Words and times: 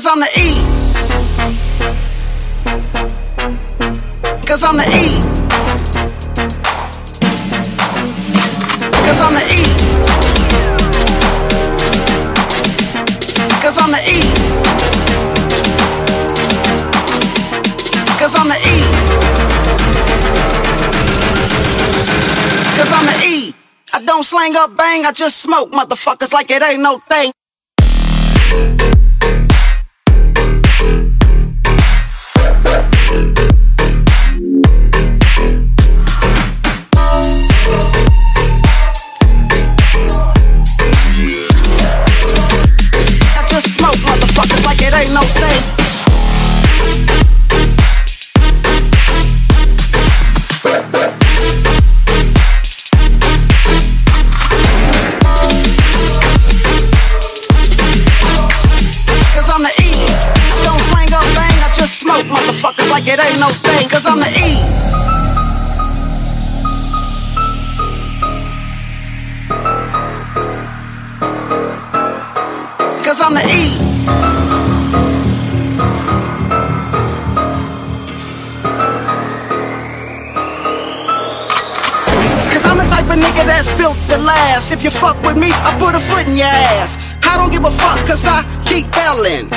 Cause 0.00 0.06
I'm 0.06 0.20
the 0.20 0.28
E. 0.34 0.48
Cause 4.46 4.64
I'm 4.64 4.76
the 4.78 4.84
E. 4.96 5.20
Cause 9.04 9.20
I'm 9.20 9.34
the 9.34 9.42
E. 9.44 9.60
Cause 13.60 13.76
I'm 13.78 13.90
the 13.92 14.00
E. 14.08 14.20
Cause 18.18 18.34
I'm 18.34 18.48
the 18.48 18.56
E. 18.56 18.80
Cause 22.74 22.92
I'm 22.94 23.04
the 23.04 23.12
E. 23.26 23.54
I 23.92 24.02
don't 24.06 24.24
slang 24.24 24.56
up 24.56 24.74
bang, 24.78 25.04
I 25.04 25.12
just 25.12 25.42
smoke 25.42 25.70
motherfuckers 25.72 26.32
like 26.32 26.50
it 26.50 26.62
ain't 26.62 26.80
no 26.80 27.00
thing. 27.00 27.32
No 45.08 45.22
thing. 45.22 45.62
Cause 59.32 59.48
I'm 59.48 59.62
the 59.62 59.72
E. 59.80 60.04
I 60.36 60.62
don't 60.64 60.80
slang 60.80 61.12
up 61.14 61.24
bang, 61.34 61.56
I 61.58 61.72
just 61.74 61.98
smoke 61.98 62.26
motherfuckers 62.26 62.90
like 62.90 63.06
it 63.06 63.18
ain't 63.18 63.40
no 63.40 63.48
thing. 63.48 63.88
Cause 63.88 64.06
I'm 64.06 64.18
the 64.20 64.26
E. 64.26 64.90
Cause 73.02 73.20
I'm 73.22 73.34
the 73.34 74.66
E. 74.66 74.69
The 83.10 83.16
type 83.16 83.26
of 83.26 83.34
nigga 83.34 83.46
that's 83.46 83.72
built 83.74 83.98
to 84.06 84.22
last. 84.22 84.70
If 84.70 84.84
you 84.84 84.90
fuck 84.90 85.18
with 85.26 85.34
me, 85.34 85.50
I 85.50 85.74
put 85.82 85.98
a 85.98 86.00
foot 86.00 86.30
in 86.30 86.36
your 86.38 86.46
ass. 86.46 86.94
I 87.26 87.34
don't 87.34 87.50
give 87.50 87.64
a 87.64 87.70
fuck 87.74 87.98
cause 88.06 88.22
I 88.22 88.46
keep 88.70 88.86
yelling. 88.94 89.50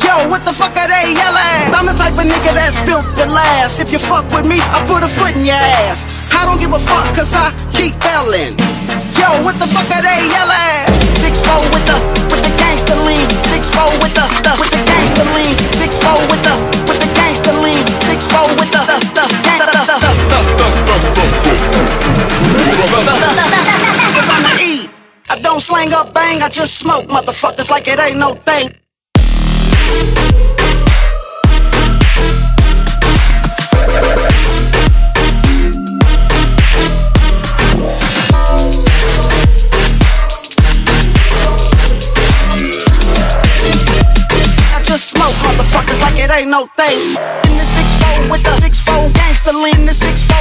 Yo, 0.00 0.24
what 0.32 0.48
the 0.48 0.56
fuck 0.56 0.72
are 0.72 0.88
they 0.88 1.12
yelling? 1.12 1.68
I'm 1.76 1.84
the 1.84 1.92
type 1.92 2.16
of 2.16 2.24
nigga 2.24 2.56
that's 2.56 2.80
built 2.88 3.04
to 3.20 3.28
last. 3.28 3.84
If 3.84 3.92
you 3.92 3.98
fuck 3.98 4.24
with 4.32 4.48
me, 4.48 4.56
I 4.56 4.80
put 4.88 5.04
a 5.04 5.08
foot 5.20 5.36
in 5.36 5.44
your 5.44 5.60
ass. 5.84 6.32
I 6.32 6.48
don't 6.48 6.56
give 6.56 6.72
a 6.72 6.80
fuck 6.80 7.12
cause 7.12 7.36
I 7.36 7.52
keep 7.76 7.92
yelling. 8.00 8.56
Yo, 9.20 9.28
what 9.44 9.60
the 9.60 9.68
fuck 9.68 9.84
are 9.92 10.00
they 10.00 10.24
yelling? 10.24 10.93
Slang 25.64 25.94
up 25.94 26.12
bang, 26.12 26.42
I 26.42 26.50
just 26.50 26.78
smoke 26.78 27.06
motherfuckers 27.06 27.70
like 27.70 27.88
it 27.88 27.98
ain't 27.98 28.18
no 28.18 28.34
thing. 28.34 28.68
Smoke 44.94 45.34
motherfuckers 45.42 46.00
like 46.00 46.18
it 46.18 46.30
ain't 46.30 46.50
no 46.50 46.66
thing. 46.78 46.98
In 47.50 47.58
the 47.58 47.64
six 47.64 47.88
four 48.00 48.30
with 48.30 48.42
the 48.44 48.54
six 48.60 48.80
four 48.80 49.10
gangster 49.10 49.52
lean, 49.52 49.86
the 49.86 49.92
six 49.92 50.22
four 50.22 50.33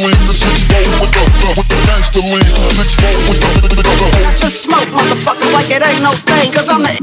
The 0.00 0.32
six 0.32 0.64
four 0.64 0.80
with 0.80 1.12
the 1.12 1.20
the 1.36 1.60
with 1.60 1.68
the. 1.68 1.76
Six 2.72 2.96
four 2.96 3.12
with 3.28 3.36
the 3.36 3.60
the 3.60 3.68
the 3.68 3.82
the. 3.84 3.90
I 4.24 4.32
just 4.34 4.62
smoke 4.62 4.88
motherfuckers 4.88 5.52
like 5.52 5.68
it 5.68 5.82
ain't 5.82 6.02
no 6.02 6.12
thing, 6.12 6.50
cause 6.52 6.70
I'm 6.70 6.80
the 6.80 7.00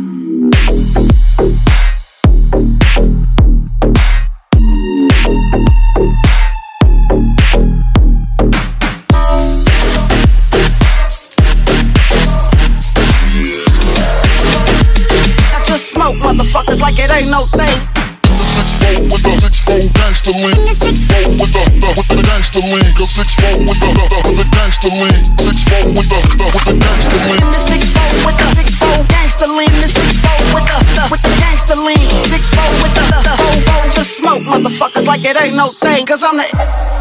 smoke 15.77 16.15
motherfuckers 16.15 16.81
like 16.81 16.97
it 16.97 17.11
ain't 17.11 17.29
no 17.29 17.45
thing. 17.55 18.06
The 18.57 18.65
six 18.65 18.73
four 18.81 18.97
with 19.13 19.21
the 19.21 19.33
six 19.37 19.53
four 19.61 19.81
gangster 19.93 20.33
lean. 20.33 20.57
Six 20.73 21.05
four 21.05 21.29
with 21.37 21.53
the 21.53 21.63
the 21.77 21.89
with 21.93 22.09
the 22.09 22.23
gangster 22.25 22.65
lean. 22.65 22.89
Cause 22.97 23.13
six 23.13 23.29
four 23.37 23.53
with 23.61 23.77
the 23.77 23.89
the 23.93 24.17
with 24.25 24.37
the 24.41 24.47
gangster 24.49 24.89
lean. 24.97 25.21
Six 25.37 25.61
four 25.69 25.85
with 25.93 26.09
the 26.09 26.19
the 26.41 26.45
with 26.49 26.65
the 26.65 26.75
gangster 26.81 27.21
lean. 27.29 27.45
Six 27.61 27.85
four 27.93 28.09
with 28.25 28.37
the 28.41 28.47
six 28.57 28.73
four 28.81 28.97
gangster 29.13 29.47
lean, 29.47 29.73
the 29.77 29.87
six 29.87 30.17
four 30.17 30.37
with 30.57 30.65
the, 30.65 30.77
the 30.97 31.03
with 31.11 31.21
the 31.21 31.33
gangster 31.37 31.77
lean, 31.77 32.09
six 32.25 32.49
four 32.49 32.65
with 32.81 32.93
the 32.97 33.05
the, 33.21 33.33
whole 33.37 33.61
I 33.77 33.89
just 33.93 34.17
smoke 34.17 34.41
motherfuckers 34.41 35.05
like 35.05 35.23
it 35.23 35.39
ain't 35.39 35.55
no 35.55 35.73
thing, 35.73 36.05
cause 36.05 36.23
I'm 36.23 36.37
the 36.37 36.96